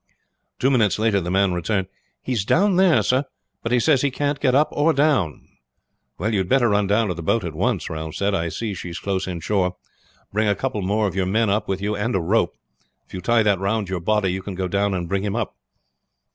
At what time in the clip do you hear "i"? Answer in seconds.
8.33-8.49